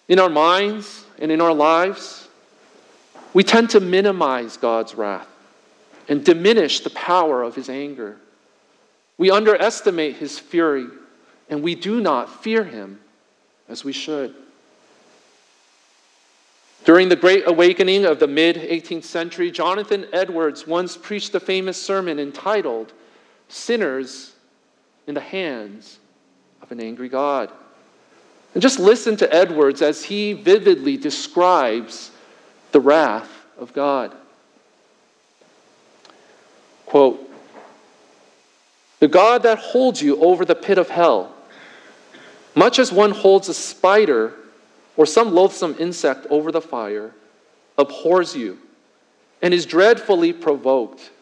[0.08, 2.26] In our minds and in our lives,
[3.32, 5.28] we tend to minimize God's wrath
[6.08, 8.16] and diminish the power of his anger.
[9.18, 10.86] We underestimate his fury
[11.48, 13.00] and we do not fear him
[13.68, 14.34] as we should.
[16.84, 21.80] During the Great Awakening of the mid 18th century, Jonathan Edwards once preached a famous
[21.80, 22.92] sermon entitled
[23.48, 24.34] Sinners
[25.06, 25.98] in the Hands
[26.62, 27.50] of an Angry God.
[28.54, 32.10] And just listen to Edwards as he vividly describes
[32.72, 34.14] the wrath of God.
[36.86, 37.30] Quote
[39.00, 41.34] The God that holds you over the pit of hell,
[42.58, 44.34] much as one holds a spider
[44.96, 47.12] or some loathsome insect over the fire,
[47.78, 48.58] abhors you
[49.40, 51.12] and is dreadfully provoked.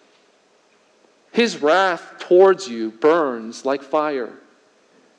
[1.33, 4.33] His wrath towards you burns like fire.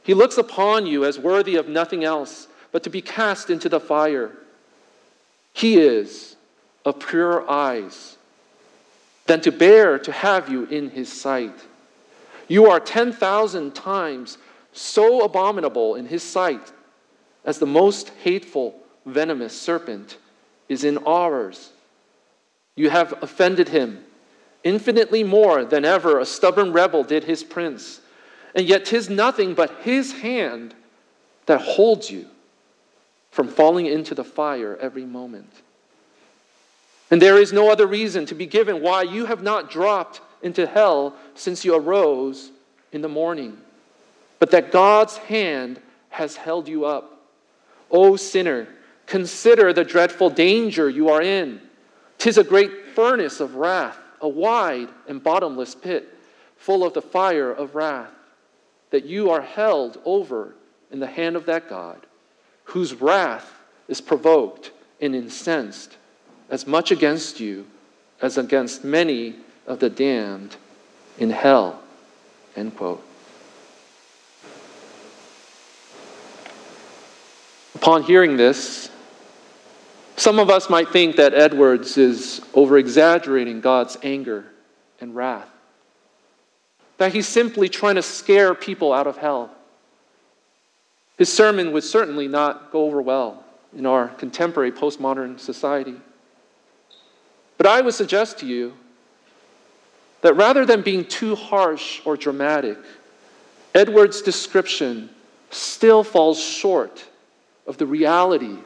[0.01, 3.79] He looks upon you as worthy of nothing else but to be cast into the
[3.79, 4.31] fire.
[5.53, 6.35] He is
[6.83, 8.17] of purer eyes
[9.27, 11.59] than to bear to have you in his sight.
[12.47, 14.39] You are 10,000 times
[14.77, 16.71] so abominable in his sight
[17.45, 20.17] as the most hateful, venomous serpent
[20.69, 21.71] is in ours.
[22.75, 24.03] You have offended him
[24.63, 28.01] infinitely more than ever a stubborn rebel did his prince.
[28.53, 30.73] And yet, tis nothing but his hand
[31.45, 32.27] that holds you
[33.31, 35.51] from falling into the fire every moment.
[37.09, 40.67] And there is no other reason to be given why you have not dropped into
[40.67, 42.51] hell since you arose
[42.91, 43.57] in the morning,
[44.39, 47.21] but that God's hand has held you up.
[47.89, 48.67] O sinner,
[49.05, 51.61] consider the dreadful danger you are in.
[52.17, 56.13] Tis a great furnace of wrath, a wide and bottomless pit,
[56.57, 58.11] full of the fire of wrath,
[58.89, 60.55] that you are held over
[60.91, 62.05] in the hand of that God,
[62.65, 63.53] whose wrath
[63.87, 65.97] is provoked and incensed
[66.49, 67.65] as much against you
[68.21, 69.35] as against many
[69.67, 70.55] of the damned
[71.19, 71.81] in hell.
[72.55, 73.06] End quote.
[77.77, 78.89] Upon hearing this,
[80.15, 84.45] some of us might think that Edwards is over exaggerating God's anger
[84.99, 85.47] and wrath,
[86.97, 89.51] that he's simply trying to scare people out of hell.
[91.19, 93.43] His sermon would certainly not go over well
[93.77, 95.97] in our contemporary postmodern society.
[97.59, 98.73] But I would suggest to you
[100.21, 102.79] that rather than being too harsh or dramatic,
[103.75, 105.11] Edwards' description
[105.51, 107.05] still falls short
[107.67, 108.57] of the reality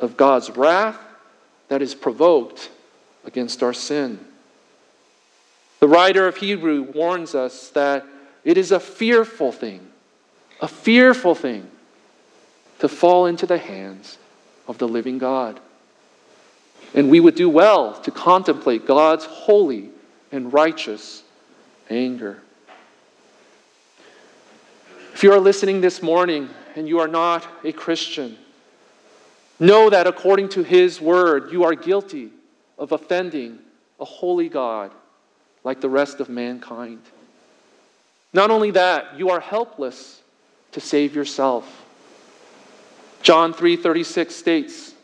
[0.00, 0.98] of God's wrath
[1.68, 2.70] that is provoked
[3.24, 4.18] against our sin.
[5.80, 8.04] The writer of Hebrew warns us that
[8.44, 9.86] it is a fearful thing,
[10.60, 11.70] a fearful thing
[12.80, 14.18] to fall into the hands
[14.66, 15.60] of the living God.
[16.94, 19.90] And we would do well to contemplate God's holy
[20.32, 21.22] and righteous
[21.90, 22.42] anger.
[25.12, 28.38] If you are listening this morning and you are not a Christian,
[29.60, 32.30] Know that according to his word, you are guilty
[32.78, 33.58] of offending
[33.98, 34.92] a holy God
[35.64, 37.00] like the rest of mankind.
[38.32, 40.22] Not only that, you are helpless
[40.72, 41.84] to save yourself.
[43.22, 44.94] John 3:36 states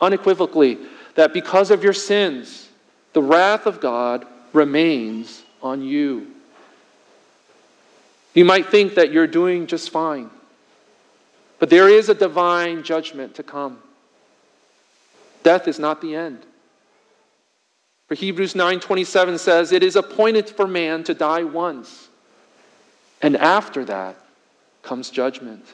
[0.00, 0.78] unequivocally
[1.14, 2.68] that because of your sins,
[3.12, 6.28] the wrath of God remains on you.
[8.32, 10.30] You might think that you're doing just fine,
[11.58, 13.82] but there is a divine judgment to come.
[15.42, 16.44] Death is not the end.
[18.08, 22.08] For Hebrews 9:27 says, "It is appointed for man to die once,
[23.20, 24.16] and after that
[24.82, 25.64] comes judgment.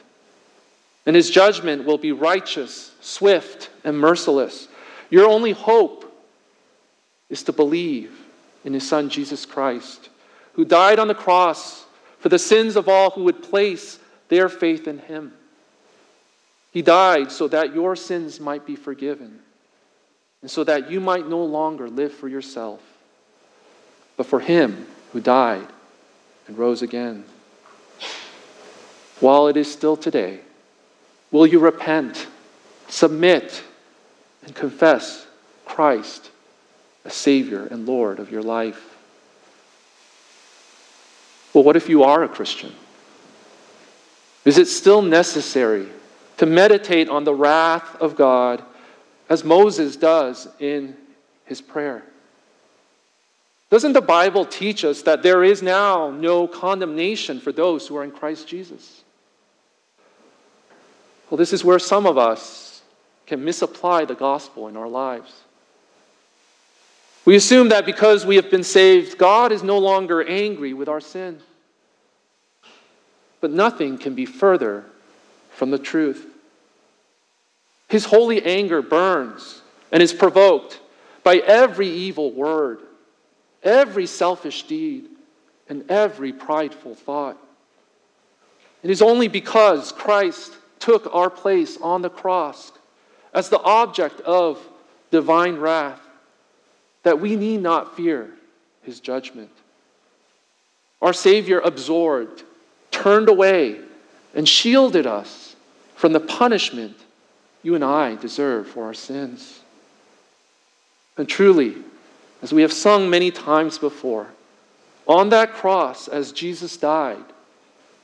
[1.05, 4.67] And his judgment will be righteous, swift, and merciless.
[5.09, 6.11] Your only hope
[7.29, 8.11] is to believe
[8.65, 10.09] in his son Jesus Christ,
[10.53, 11.85] who died on the cross
[12.19, 15.33] for the sins of all who would place their faith in him.
[16.71, 19.44] He died so that your sins might be forgiven
[20.45, 22.79] and so that you might no longer live for yourself,
[24.15, 25.65] but for him who died
[26.45, 27.23] and rose again.
[29.19, 30.41] While it is still today,
[31.31, 32.27] will you repent,
[32.87, 33.63] submit,
[34.45, 35.25] and confess
[35.65, 36.29] Christ
[37.05, 38.95] as Savior and Lord of your life?
[41.55, 42.71] Well, what if you are a Christian?
[44.45, 45.87] Is it still necessary
[46.37, 48.63] to meditate on the wrath of God?
[49.29, 50.95] As Moses does in
[51.45, 52.03] his prayer?
[53.69, 58.03] Doesn't the Bible teach us that there is now no condemnation for those who are
[58.03, 59.03] in Christ Jesus?
[61.29, 62.81] Well, this is where some of us
[63.25, 65.41] can misapply the gospel in our lives.
[67.25, 71.01] We assume that because we have been saved, God is no longer angry with our
[71.01, 71.39] sin.
[73.41, 74.85] But nothing can be further
[75.55, 76.27] from the truth.
[77.87, 79.61] His holy anger burns
[79.91, 80.79] and is provoked
[81.23, 82.79] by every evil word,
[83.63, 85.05] every selfish deed,
[85.69, 87.37] and every prideful thought.
[88.83, 92.71] It is only because Christ took our place on the cross
[93.33, 94.59] as the object of
[95.11, 95.99] divine wrath
[97.03, 98.29] that we need not fear
[98.83, 99.51] his judgment.
[101.01, 102.43] Our Savior absorbed,
[102.91, 103.79] turned away,
[104.33, 105.55] and shielded us
[105.95, 106.97] from the punishment
[107.65, 109.59] you and I deserve for our sins.
[111.17, 111.75] And truly,
[112.43, 114.27] as we have sung many times before,
[115.07, 117.25] on that cross, as Jesus died,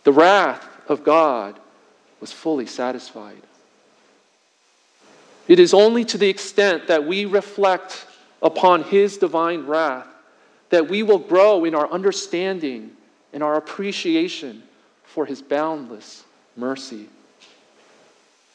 [0.03, 1.59] the wrath of God
[2.19, 3.43] was fully satisfied.
[5.47, 8.07] It is only to the extent that we reflect
[8.41, 10.07] upon his divine wrath
[10.71, 12.89] that we will grow in our understanding
[13.31, 14.63] and our appreciation
[15.03, 16.23] for his boundless
[16.57, 17.09] mercy.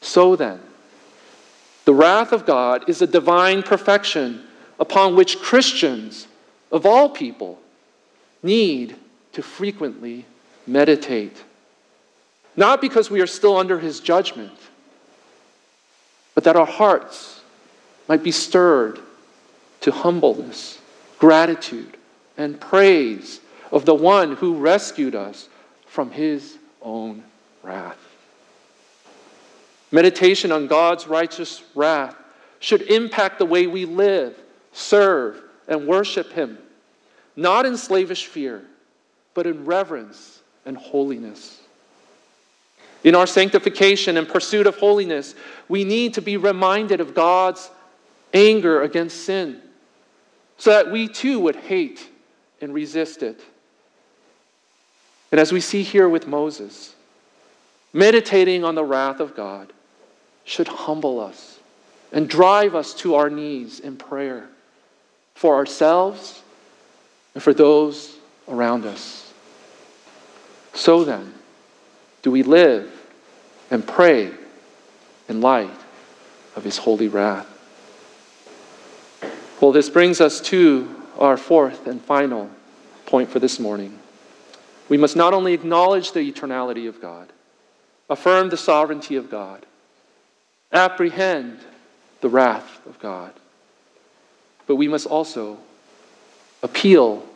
[0.01, 0.59] So then,
[1.87, 4.43] the wrath of God is a divine perfection
[4.79, 6.27] upon which Christians
[6.71, 7.61] of all people
[8.43, 8.97] need
[9.33, 10.27] to frequently
[10.67, 11.45] meditate.
[12.57, 14.59] Not because we are still under his judgment,
[16.35, 17.41] but that our hearts
[18.09, 18.99] might be stirred
[19.83, 20.81] to humbleness,
[21.21, 21.97] gratitude,
[22.37, 25.49] and praise of the one who rescued us
[25.87, 27.23] from his own
[27.63, 28.06] wrath.
[29.93, 32.17] Meditation on God's righteous wrath
[32.59, 34.37] should impact the way we live,
[34.73, 36.59] serve, and worship him,
[37.37, 38.63] not in slavish fear,
[39.35, 41.61] but in reverence and holiness.
[43.05, 45.35] In our sanctification and pursuit of holiness,
[45.69, 47.71] we need to be reminded of God's
[48.35, 49.61] anger against sin
[50.59, 52.09] so that we too would hate
[52.61, 53.41] and resist it.
[55.31, 56.95] And as we see here with Moses,
[57.93, 59.73] meditating on the wrath of God
[60.47, 61.59] should humble us
[62.13, 64.49] and drive us to our knees in prayer
[65.35, 66.43] for ourselves
[67.35, 68.17] and for those
[68.49, 69.31] around us.
[70.73, 71.35] So then,
[72.23, 72.91] do we live
[73.71, 74.31] and pray
[75.29, 75.71] in light
[76.55, 77.53] of his holy wrath.
[79.61, 82.51] Well, this brings us to our fourth and final
[83.07, 83.99] point for this morning.
[84.89, 87.33] We must not only acknowledge the eternality of God,
[88.09, 89.66] affirm the sovereignty of God,
[90.73, 91.59] apprehend
[92.21, 93.33] the wrath of God,
[94.67, 95.59] but we must also
[96.63, 97.27] appeal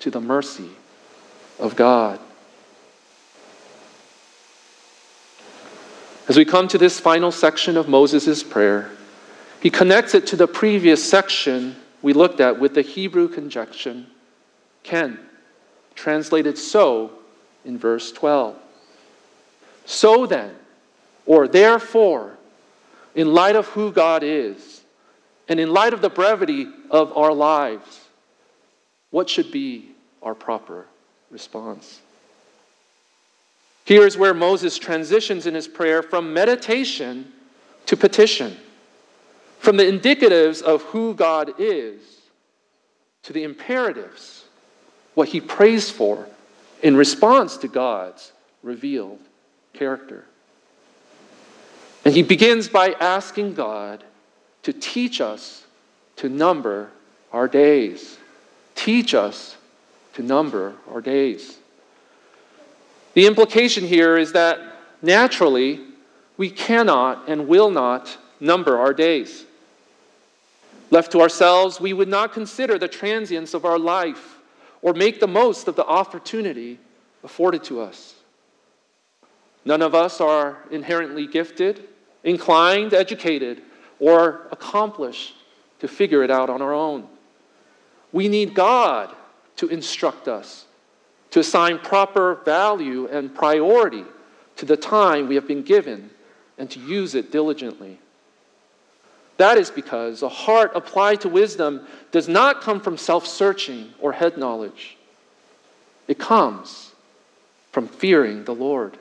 [0.00, 0.70] to the mercy
[1.58, 2.18] of God.
[6.28, 8.90] As we come to this final section of Moses' prayer,
[9.60, 14.06] he connects it to the previous section we looked at with the Hebrew conjunction
[14.82, 15.18] ken,
[15.94, 17.12] translated so
[17.64, 18.56] in verse 12.
[19.84, 20.54] So then,
[21.26, 22.38] or therefore,
[23.14, 24.82] in light of who God is,
[25.48, 28.00] and in light of the brevity of our lives,
[29.10, 29.90] what should be
[30.22, 30.86] our proper
[31.30, 32.00] response?
[33.84, 37.32] Here is where Moses transitions in his prayer from meditation
[37.86, 38.56] to petition,
[39.58, 42.00] from the indicatives of who God is
[43.24, 44.44] to the imperatives,
[45.14, 46.26] what he prays for
[46.82, 48.32] in response to God's
[48.62, 49.20] revealed
[49.72, 50.24] character.
[52.04, 54.02] And he begins by asking God
[54.64, 55.64] to teach us
[56.16, 56.90] to number
[57.32, 58.18] our days.
[58.74, 59.56] Teach us
[60.14, 61.58] to number our days.
[63.14, 64.58] The implication here is that
[65.00, 65.80] naturally,
[66.36, 69.44] we cannot and will not number our days.
[70.90, 74.38] Left to ourselves, we would not consider the transience of our life
[74.82, 76.78] or make the most of the opportunity
[77.22, 78.14] afforded to us.
[79.64, 81.88] None of us are inherently gifted,
[82.24, 83.62] inclined, educated,
[83.98, 85.34] or accomplished
[85.80, 87.06] to figure it out on our own.
[88.12, 89.14] We need God
[89.56, 90.66] to instruct us
[91.32, 94.04] to assign proper value and priority
[94.56, 96.10] to the time we have been given
[96.58, 97.98] and to use it diligently.
[99.38, 104.12] That is because a heart applied to wisdom does not come from self searching or
[104.12, 104.98] head knowledge.
[106.06, 106.92] It comes
[107.72, 108.98] from fearing the Lord,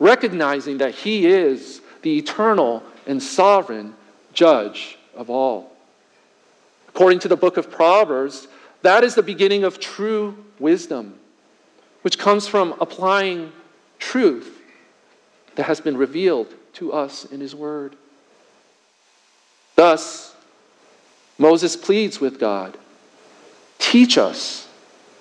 [0.00, 3.94] recognizing that He is the eternal and sovereign
[4.32, 5.72] judge of all.
[6.88, 8.48] According to the book of Proverbs,
[8.82, 11.18] That is the beginning of true wisdom,
[12.02, 13.52] which comes from applying
[13.98, 14.60] truth
[15.56, 17.96] that has been revealed to us in His Word.
[19.76, 20.34] Thus,
[21.38, 22.76] Moses pleads with God
[23.78, 24.68] teach us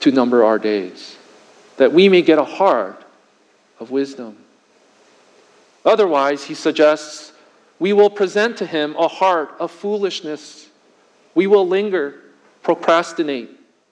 [0.01, 1.17] to number our days,
[1.77, 3.03] that we may get a heart
[3.79, 4.37] of wisdom.
[5.85, 7.33] Otherwise, he suggests,
[7.79, 10.67] we will present to him a heart of foolishness.
[11.35, 12.15] We will linger,
[12.61, 13.49] procrastinate,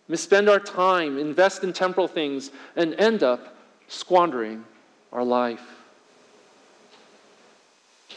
[0.09, 3.55] misspend our time, invest in temporal things, and end up
[3.88, 4.65] squandering
[5.13, 5.61] our life.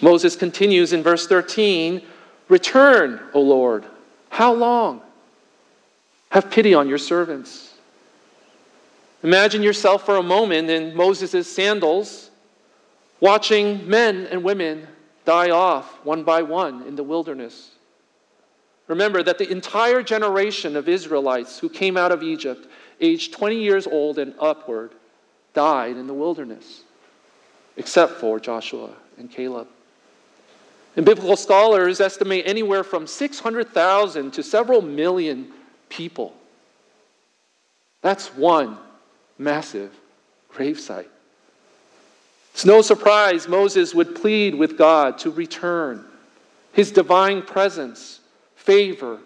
[0.00, 2.02] Moses continues in verse 13
[2.48, 3.84] Return, O Lord.
[4.28, 5.02] How long?
[6.30, 7.74] Have pity on your servants.
[9.22, 12.29] Imagine yourself for a moment in Moses' sandals,
[13.20, 14.86] watching men and women
[15.24, 17.70] die off one by one in the wilderness.
[18.88, 22.66] Remember that the entire generation of Israelites who came out of Egypt,
[23.00, 24.92] aged 20 years old and upward,
[25.54, 26.82] died in the wilderness,
[27.76, 29.68] except for Joshua and Caleb.
[30.96, 35.52] And biblical scholars estimate anywhere from 600,000 to several million
[35.88, 36.34] people.
[38.02, 38.76] That's one
[39.38, 39.94] massive
[40.52, 41.06] gravesite.
[42.60, 46.04] It's no surprise Moses would plead with God to return
[46.74, 48.20] his divine presence,
[48.54, 49.18] favor,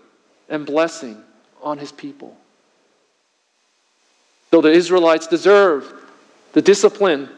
[0.49, 1.21] and blessing
[1.61, 2.37] on his people.
[4.51, 5.93] Though the Israelites deserved
[6.53, 7.29] the discipline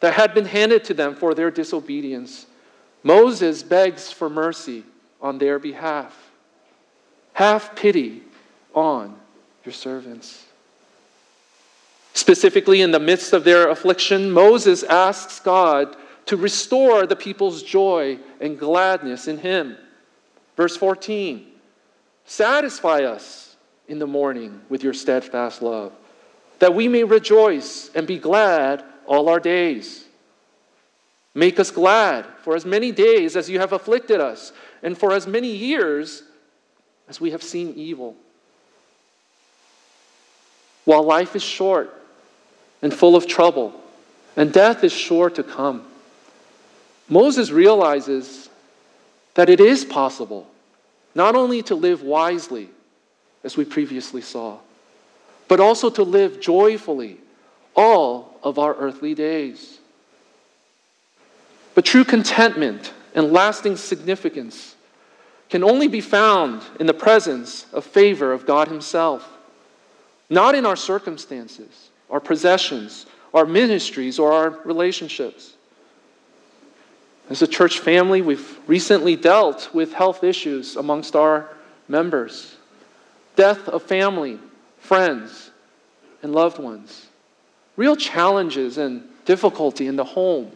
[0.00, 2.44] that had been handed to them for their disobedience,
[3.02, 4.84] Moses begs for mercy
[5.18, 6.14] on their behalf.
[7.32, 8.20] Have pity
[8.74, 9.16] on
[9.64, 10.44] your servants.
[12.18, 15.96] Specifically, in the midst of their affliction, Moses asks God
[16.26, 19.76] to restore the people's joy and gladness in Him.
[20.56, 21.46] Verse 14
[22.24, 23.54] Satisfy us
[23.86, 25.92] in the morning with your steadfast love,
[26.58, 30.04] that we may rejoice and be glad all our days.
[31.36, 34.52] Make us glad for as many days as you have afflicted us,
[34.82, 36.24] and for as many years
[37.08, 38.16] as we have seen evil.
[40.84, 41.94] While life is short
[42.82, 43.72] and full of trouble,
[44.36, 45.84] and death is sure to come,
[47.08, 48.48] Moses realizes
[49.34, 50.46] that it is possible
[51.14, 52.68] not only to live wisely,
[53.42, 54.58] as we previously saw,
[55.48, 57.16] but also to live joyfully
[57.74, 59.78] all of our earthly days.
[61.74, 64.74] But true contentment and lasting significance
[65.48, 69.28] can only be found in the presence of favor of God Himself,
[70.28, 75.52] not in our circumstances, our possessions, our ministries, or our relationships.
[77.30, 81.48] As a church family, we've recently dealt with health issues amongst our
[81.86, 82.54] members
[83.36, 84.36] death of family,
[84.80, 85.52] friends,
[86.22, 87.06] and loved ones,
[87.76, 90.50] real challenges and difficulty in the home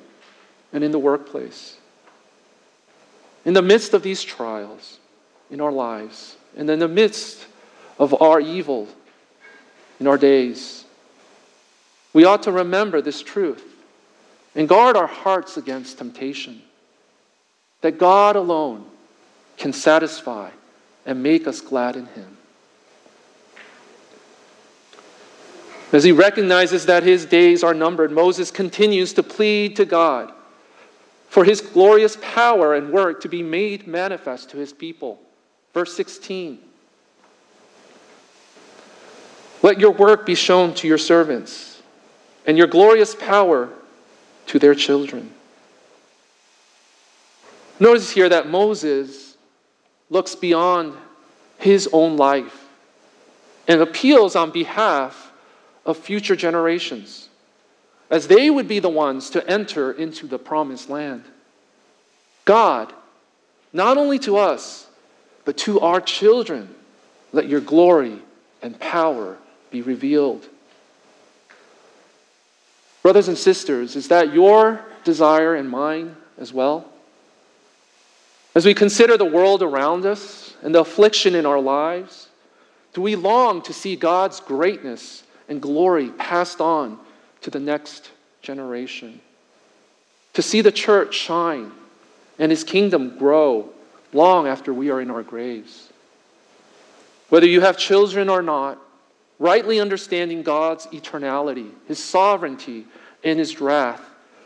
[0.72, 1.76] and in the workplace.
[3.44, 4.98] In the midst of these trials
[5.50, 7.46] in our lives, and in the midst
[7.98, 8.88] of our evil
[10.00, 10.81] in our days,
[12.12, 13.64] we ought to remember this truth
[14.54, 16.62] and guard our hearts against temptation.
[17.80, 18.86] That God alone
[19.56, 20.50] can satisfy
[21.04, 22.36] and make us glad in Him.
[25.92, 30.32] As he recognizes that his days are numbered, Moses continues to plead to God
[31.28, 35.20] for his glorious power and work to be made manifest to his people.
[35.74, 36.58] Verse 16
[39.62, 41.71] Let your work be shown to your servants,
[42.46, 43.70] and your glorious power
[44.46, 45.32] to their children.
[47.78, 49.36] Notice here that Moses
[50.10, 50.94] looks beyond
[51.58, 52.68] his own life
[53.66, 55.32] and appeals on behalf
[55.86, 57.28] of future generations
[58.10, 61.24] as they would be the ones to enter into the promised land.
[62.44, 62.92] God,
[63.72, 64.86] not only to us,
[65.44, 66.74] but to our children,
[67.32, 68.18] let your glory
[68.60, 69.38] and power
[69.70, 70.46] be revealed.
[73.02, 76.86] Brothers and sisters, is that your desire and mine as well?
[78.54, 82.28] As we consider the world around us and the affliction in our lives,
[82.94, 86.98] do we long to see God's greatness and glory passed on
[87.42, 89.20] to the next generation.
[90.34, 91.72] To see the church shine
[92.38, 93.68] and his kingdom grow
[94.12, 95.88] long after we are in our graves.
[97.28, 98.78] Whether you have children or not,
[99.42, 102.86] rightly understanding God's eternality, his sovereignty,
[103.24, 104.00] and his wrath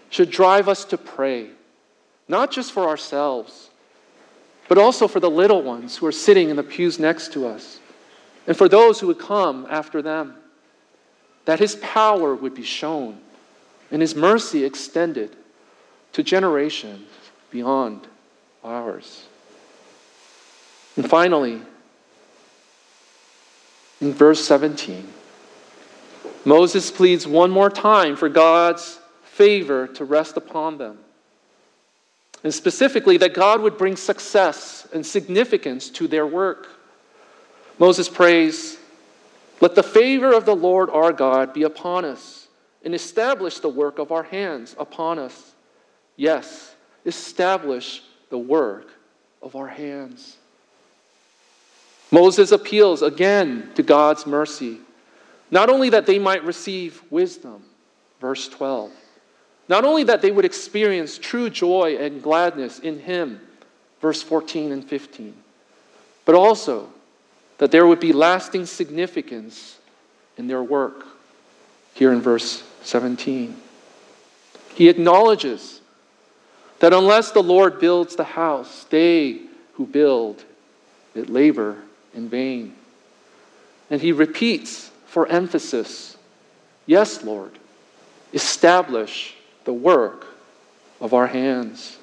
[0.08, 1.50] should drive us to pray,
[2.28, 3.68] not just for ourselves,
[4.68, 7.78] but also for the little ones who are sitting in the pews next to us,
[8.46, 10.34] and for those who would come after them,
[11.44, 13.20] that his power would be shown
[13.90, 15.36] and his mercy extended
[16.12, 17.06] to generations
[17.50, 18.06] beyond
[18.64, 19.26] ours.
[20.96, 21.60] And finally,
[24.00, 25.08] in verse 17,
[26.44, 30.98] Moses pleads one more time for God's favor to rest upon them.
[32.44, 36.68] And specifically, that God would bring success and significance to their work.
[37.78, 38.78] Moses prays,
[39.60, 42.46] Let the favor of the Lord our God be upon us
[42.84, 45.54] and establish the work of our hands upon us.
[46.16, 46.74] Yes,
[47.04, 48.88] establish the work
[49.42, 50.35] of our hands.
[52.16, 54.78] Moses appeals again to God's mercy,
[55.50, 57.62] not only that they might receive wisdom,
[58.22, 58.90] verse 12,
[59.68, 63.38] not only that they would experience true joy and gladness in Him,
[64.00, 65.34] verse 14 and 15,
[66.24, 66.88] but also
[67.58, 69.78] that there would be lasting significance
[70.38, 71.04] in their work,
[71.92, 73.54] here in verse 17.
[74.74, 75.82] He acknowledges
[76.78, 79.42] that unless the Lord builds the house, they
[79.74, 80.42] who build
[81.14, 81.76] it labor
[82.16, 82.74] in vain.
[83.90, 86.16] And he repeats for emphasis
[86.86, 87.58] Yes, Lord,
[88.32, 90.26] establish the work
[91.00, 91.98] of our hands.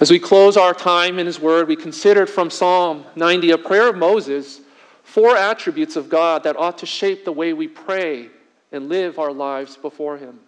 [0.00, 3.88] As we close our time in His Word, we considered from Psalm 90, a prayer
[3.88, 4.60] of Moses,
[5.04, 8.28] four attributes of God that ought to shape the way we pray
[8.72, 10.40] and live our lives before Him.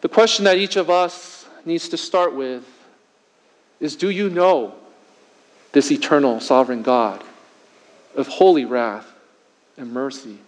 [0.00, 2.64] The question that each of us needs to start with
[3.80, 4.74] is Do you know
[5.72, 7.24] this eternal sovereign God
[8.14, 9.06] of holy wrath
[9.76, 10.38] and mercy?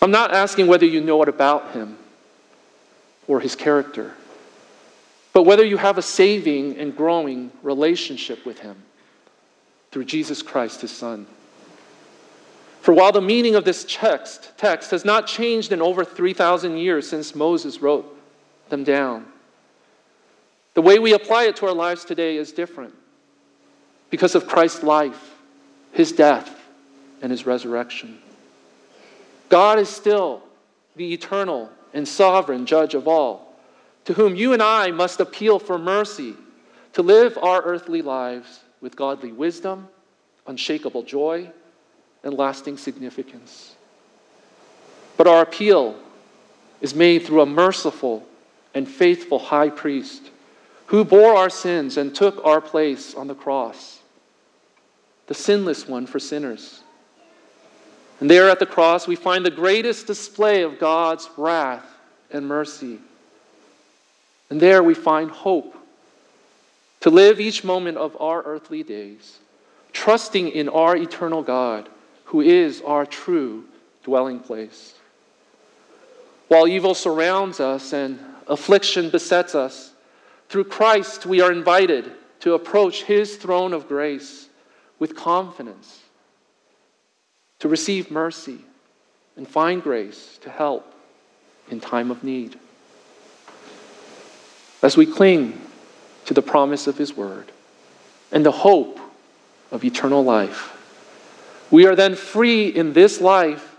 [0.00, 1.98] I'm not asking whether you know it about him
[3.26, 4.14] or his character,
[5.32, 8.76] but whether you have a saving and growing relationship with him
[9.90, 11.26] through Jesus Christ, his Son.
[12.80, 17.08] For while the meaning of this text, text has not changed in over 3,000 years
[17.08, 18.16] since Moses wrote
[18.68, 19.26] them down,
[20.78, 22.94] the way we apply it to our lives today is different
[24.10, 25.34] because of Christ's life,
[25.90, 26.54] his death,
[27.20, 28.20] and his resurrection.
[29.48, 30.40] God is still
[30.94, 33.56] the eternal and sovereign judge of all,
[34.04, 36.36] to whom you and I must appeal for mercy
[36.92, 39.88] to live our earthly lives with godly wisdom,
[40.46, 41.50] unshakable joy,
[42.22, 43.74] and lasting significance.
[45.16, 45.96] But our appeal
[46.80, 48.24] is made through a merciful
[48.74, 50.30] and faithful high priest
[50.88, 54.00] who bore our sins and took our place on the cross,
[55.26, 56.82] the sinless one for sinners
[58.20, 61.86] and there at the cross, we find the greatest display of God's wrath
[62.30, 62.98] and mercy.
[64.50, 65.76] And there we find hope
[67.00, 69.38] to live each moment of our earthly days,
[69.92, 71.88] trusting in our eternal God,
[72.24, 73.64] who is our true
[74.02, 74.94] dwelling place.
[76.48, 78.18] While evil surrounds us and
[78.48, 79.92] affliction besets us,
[80.48, 84.48] through Christ we are invited to approach his throne of grace
[84.98, 86.02] with confidence
[87.58, 88.58] to receive mercy
[89.36, 90.92] and find grace to help
[91.70, 92.58] in time of need.
[94.82, 95.60] As we cling
[96.26, 97.50] to the promise of His Word
[98.30, 99.00] and the hope
[99.70, 100.74] of eternal life,
[101.70, 103.76] we are then free in this life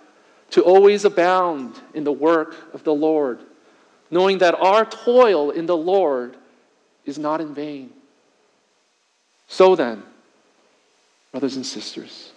[0.51, 3.39] to always abound in the work of the Lord,
[4.11, 6.35] knowing that our toil in the Lord
[7.09, 7.91] is not in vain.
[9.47, 10.03] So then,
[11.31, 12.31] brothers and sisters,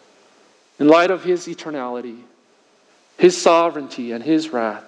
[0.80, 2.18] in light of his eternality,
[3.18, 4.84] his sovereignty, and his wrath,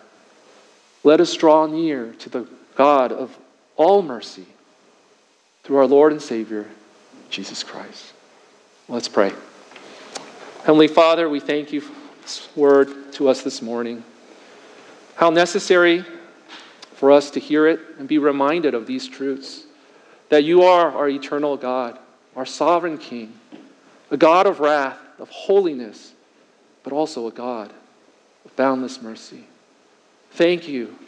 [1.04, 3.36] let us draw near to the God of
[3.76, 4.46] all mercy
[5.62, 6.66] through our Lord and Savior,
[7.30, 8.12] Jesus Christ.
[8.88, 9.32] Let's pray.
[10.60, 14.02] Heavenly Father, we thank you for this word to us this morning.
[15.14, 16.04] How necessary
[16.94, 19.64] for us to hear it and be reminded of these truths
[20.34, 21.96] that you are our eternal God,
[22.34, 23.38] our sovereign King,
[24.10, 26.12] a God of wrath of holiness,
[26.82, 27.72] but also a God
[28.44, 29.44] of boundless mercy.
[30.32, 30.98] Thank you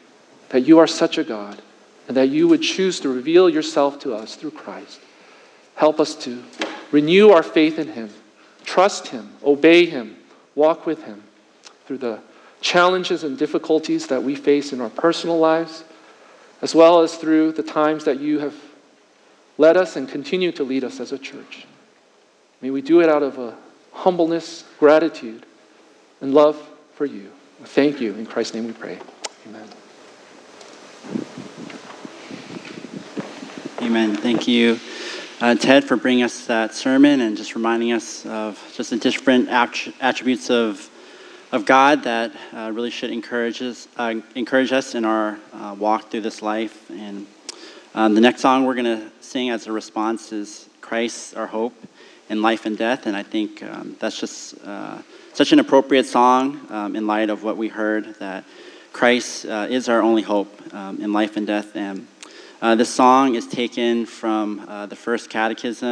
[0.50, 1.60] that you are such a God
[2.06, 5.00] and that you would choose to reveal yourself to us through Christ.
[5.74, 6.44] Help us to
[6.92, 8.10] renew our faith in Him,
[8.62, 10.18] trust Him, obey Him,
[10.54, 11.24] walk with Him
[11.84, 12.20] through the
[12.60, 15.82] challenges and difficulties that we face in our personal lives,
[16.62, 18.54] as well as through the times that you have
[19.58, 21.66] led us and continue to lead us as a church.
[22.60, 23.56] May we do it out of a
[23.92, 25.44] humbleness, gratitude,
[26.20, 26.56] and love
[26.94, 27.30] for you.
[27.64, 28.14] Thank you.
[28.14, 28.98] In Christ's name we pray.
[29.48, 29.68] Amen.
[33.82, 34.16] Amen.
[34.16, 34.80] Thank you,
[35.40, 39.48] uh, Ted for bringing us that sermon and just reminding us of just the different
[39.48, 40.90] att- attributes of,
[41.52, 46.10] of God that uh, really should encourage us, uh, encourage us in our uh, walk
[46.10, 46.90] through this life.
[46.90, 47.26] And
[47.96, 51.72] um, the next song we're going to sing as a response is Christ, our hope
[52.28, 53.06] in life and death.
[53.06, 54.98] And I think um, that's just uh,
[55.32, 58.44] such an appropriate song um, in light of what we heard that
[58.92, 61.74] Christ uh, is our only hope um, in life and death.
[61.74, 62.06] And
[62.60, 65.84] uh, this song is taken from uh, the first catechism.